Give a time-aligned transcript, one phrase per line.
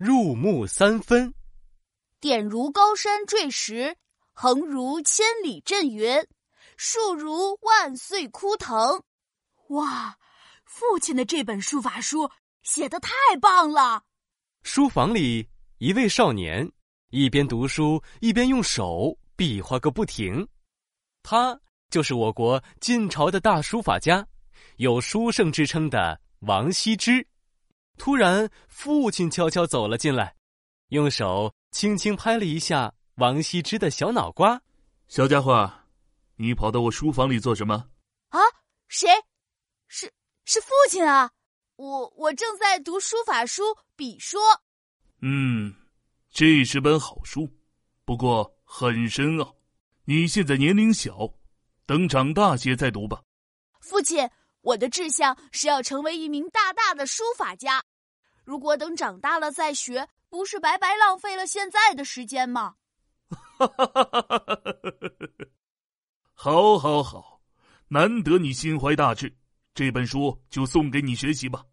[0.00, 1.34] 入木三分。
[2.20, 3.98] 点如高山坠石，
[4.32, 6.26] 横如千里阵云，
[6.78, 9.04] 竖如万岁枯藤。
[9.68, 10.16] 哇，
[10.64, 12.30] 父亲的这本书法书
[12.62, 13.10] 写的太
[13.42, 14.04] 棒了！
[14.62, 16.66] 书房里，一位少年
[17.10, 20.48] 一边读书一边用手比划个不停。
[21.22, 21.60] 他
[21.90, 24.26] 就是我国晋朝的大书法家，
[24.76, 27.26] 有书圣之称的王羲之。
[28.00, 30.34] 突然，父亲悄悄走了进来，
[30.88, 34.62] 用手轻轻拍了一下王羲之的小脑瓜。
[35.06, 35.70] 小家伙，
[36.36, 37.90] 你跑到我书房里做什么？
[38.30, 38.40] 啊，
[38.88, 39.10] 谁？
[39.86, 40.10] 是
[40.46, 41.30] 是父亲啊！
[41.76, 43.64] 我我正在读书法书
[43.96, 44.40] 《笔说》。
[45.20, 45.74] 嗯，
[46.30, 47.46] 这是本好书，
[48.06, 49.54] 不过很深奥。
[50.06, 51.28] 你现在年龄小，
[51.84, 53.20] 等长大些再读吧。
[53.82, 54.26] 父亲，
[54.62, 57.84] 我的志向是要成为一名大大的书法家。
[58.50, 62.74] 如果等长大了再学，不是白白浪费了现在的时间吗？
[63.30, 64.66] 哈哈哈哈哈哈！
[66.34, 67.40] 好，好，好，
[67.86, 69.32] 难得你心怀大志，
[69.72, 71.64] 这本书就送给你学习吧。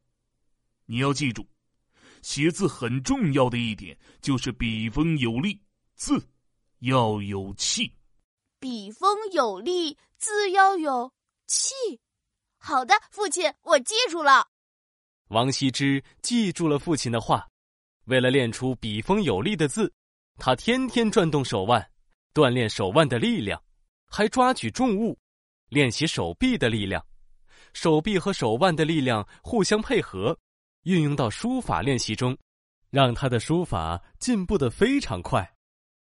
[0.86, 1.48] 你要记住，
[2.22, 5.60] 写字很重要的一点就是笔锋有力，
[5.96, 6.24] 字
[6.82, 7.92] 要有气。
[8.60, 11.12] 笔锋有力，字要有
[11.48, 11.74] 气。
[12.60, 14.48] 好的，父亲，我记住了。
[15.30, 17.48] 王羲之记住了父亲的话，
[18.06, 19.92] 为了练出笔锋有力的字，
[20.38, 21.86] 他天天转动手腕，
[22.34, 23.62] 锻炼手腕的力量，
[24.08, 25.18] 还抓举重物，
[25.70, 27.06] 练习手臂的力量。
[27.74, 30.38] 手臂和手腕的力量互相配合，
[30.84, 32.38] 运用到书法练习中，
[32.90, 35.54] 让他的书法进步的非常快。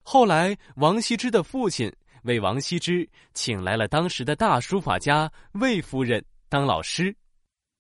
[0.02, 1.92] 后来，王羲之的父亲。
[2.24, 7.14] 为王羲之请来了当时的大书法家魏夫人当老师。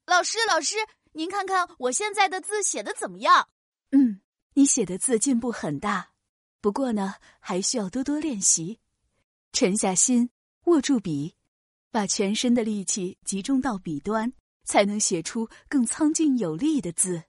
[0.04, 0.76] 老师，老师，
[1.16, 3.48] 您看看我现在的字写的怎么样？
[3.92, 4.20] 嗯，
[4.54, 6.10] 你写的字进步很大，
[6.60, 8.80] 不过呢，还需要多多练习。
[9.52, 10.30] 沉下心，
[10.64, 11.36] 握住笔，
[11.90, 14.32] 把全身的力气集中到笔端，
[14.64, 17.22] 才能写出更苍劲有力的字。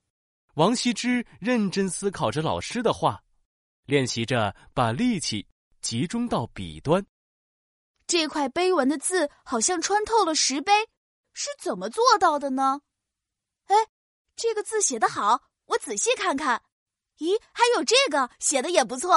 [0.55, 3.23] 王羲之认真思考着老师的话，
[3.85, 5.47] 练习着把力气。
[5.81, 7.05] 集中到笔端，
[8.07, 10.71] 这块碑文的字好像穿透了石碑，
[11.31, 12.81] 是怎么做到的呢？
[13.67, 13.75] 哎，
[14.35, 16.61] 这个字写得好，我仔细看看。
[17.17, 19.15] 咦，还有这个写的也不错。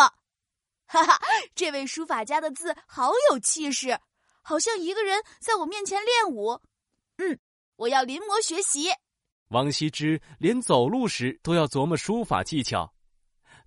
[0.86, 1.20] 哈哈，
[1.54, 3.98] 这位书法家的字好有气势，
[4.42, 6.60] 好像一个人在我面前练武。
[7.16, 7.38] 嗯，
[7.76, 8.88] 我要临摹学习。
[9.48, 12.94] 王羲之连走路时都要琢磨书法技巧。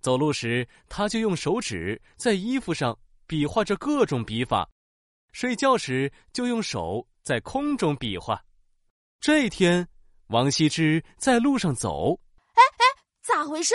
[0.00, 4.64] 走路时，他就用手指在衣服上比划着各种笔法；
[5.32, 8.42] 睡觉时，就用手在空中比划。
[9.20, 9.88] 这一天，
[10.28, 12.18] 王羲之在路上走，
[12.54, 12.84] 哎哎，
[13.22, 13.74] 咋回事？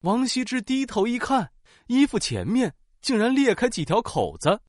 [0.00, 1.52] 王羲之低头一看，
[1.86, 4.60] 衣服前面竟然裂开几条口子，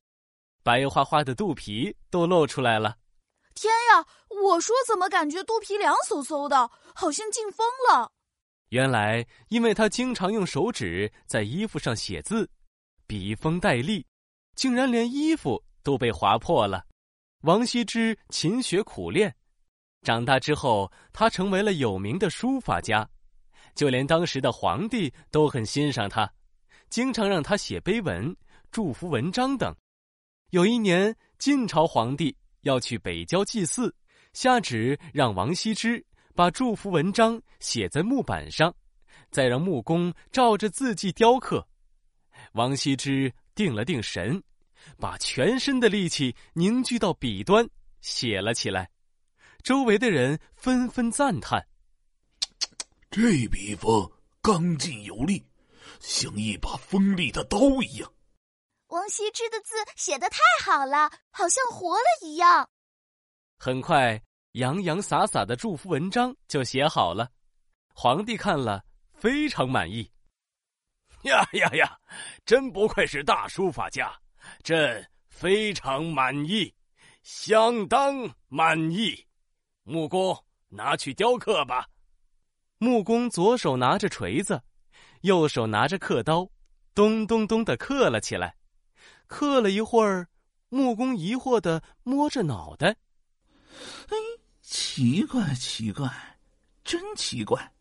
[0.62, 2.96] 白花花的肚皮都露出来了。
[3.54, 4.06] 天呀！
[4.42, 8.12] 我说怎么感觉肚皮凉飕飕的，好像进风了。
[8.68, 12.48] 原来，因为他经常用手指在衣服上写字，
[13.06, 14.06] 笔锋带力，
[14.54, 16.84] 竟然连衣服都被划破了。
[17.42, 19.34] 王羲之勤学苦练，
[20.02, 23.08] 长大之后，他成为了有名的书法家，
[23.74, 26.30] 就连当时的皇帝都很欣赏他，
[26.88, 28.34] 经常让他写碑文、
[28.70, 29.74] 祝福文章等。
[30.50, 33.94] 有一年，晋朝皇帝要去北郊祭祀，
[34.32, 36.04] 下旨让王羲之。
[36.34, 38.72] 把祝福文章写在木板上，
[39.28, 41.66] 再让木工照着字迹雕刻。
[42.52, 44.40] 王羲之定了定神，
[45.00, 47.68] 把全身的力气凝聚到笔端，
[48.02, 48.88] 写了起来。
[49.62, 51.66] 周围的人纷纷赞叹
[53.10, 54.10] ：“这笔锋
[54.40, 55.44] 刚劲有力，
[56.00, 58.12] 像一把锋利的刀一样。”
[58.88, 62.68] 王羲之的字写的太好了，好像活了一样。
[63.58, 64.22] 很快。
[64.52, 67.30] 洋洋洒洒的祝福文章就写好了，
[67.94, 68.82] 皇帝看了
[69.12, 70.10] 非常满意。
[71.24, 71.98] 呀呀呀！
[72.46, 74.18] 真不愧是大书法家，
[74.64, 76.74] 朕非常满意，
[77.22, 79.27] 相当满意。
[79.88, 80.36] 木工，
[80.68, 81.88] 拿去雕刻吧。
[82.76, 84.62] 木工左手拿着锤子，
[85.22, 86.46] 右手拿着刻刀，
[86.94, 88.54] 咚咚咚的刻了起来。
[89.26, 90.28] 刻了一会儿，
[90.68, 92.96] 木工疑惑的摸着脑袋
[94.10, 94.16] ：“哎。”
[94.60, 96.38] 奇怪，奇怪，
[96.84, 97.72] 真奇怪！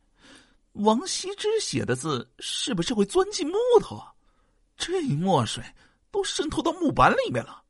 [0.72, 4.02] 王羲之写的字是不是会钻进木头？
[4.78, 5.62] 这墨水
[6.10, 7.62] 都渗透到木板里面了。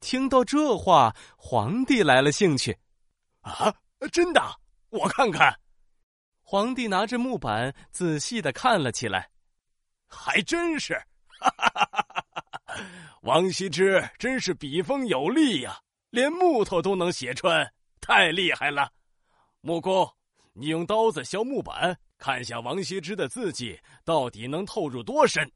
[0.00, 2.76] 听到这话，皇帝来了兴趣。
[3.42, 3.74] 啊，
[4.10, 4.40] 真的？
[4.88, 5.54] 我看看。
[6.42, 9.30] 皇帝拿着木板仔细的看了起来，
[10.06, 10.94] 还真是，
[11.40, 12.24] 哈哈哈
[12.66, 12.76] 哈！
[13.22, 15.80] 王羲之真是笔锋有力呀，
[16.10, 18.92] 连木头都能写穿，太厉害了。
[19.60, 20.06] 木工，
[20.52, 25.50] 你用刀子削木板，看下王羲之的字迹到底能透入多深。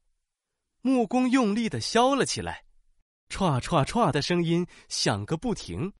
[0.81, 2.63] 木工用力的削了起来，
[3.29, 5.93] 歘歘歘的声音响个不停，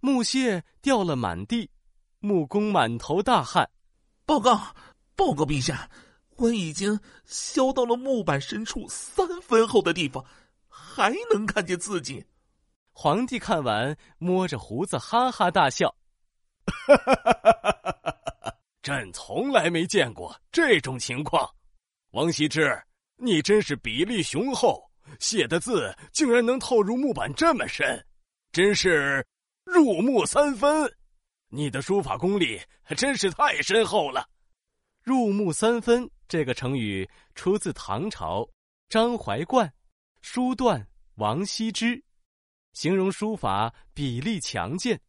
[0.00, 1.70] 木屑掉了满地，
[2.18, 3.68] 木工满头大汗。
[4.24, 4.74] 报告，
[5.14, 5.88] 报告陛下，
[6.36, 10.24] 我已经削到了木板深处三分厚的地方，
[10.68, 12.24] 还能看见自己。
[12.92, 15.94] 皇帝看完，摸着胡子哈哈大笑
[18.82, 21.48] ：“朕从来没见过这种情况。
[22.12, 22.82] 王羲之，
[23.16, 28.04] 你真是笔力雄厚，写的字竟然能透入木板这么深，
[28.52, 29.24] 真是
[29.72, 30.92] 入木三分。”
[31.52, 32.60] 你的书法功力
[32.96, 34.28] 真是太深厚了
[35.02, 38.48] ，“入木三分”这个成语出自唐朝
[38.88, 39.66] 张怀灌
[40.20, 40.86] 《书断
[41.16, 41.96] 王羲之》，
[42.72, 45.00] 形容书法比例强健，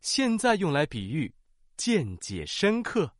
[0.00, 1.34] 现在用来比喻
[1.76, 3.12] 见解深刻。